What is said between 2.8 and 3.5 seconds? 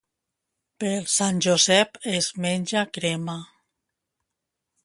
crema.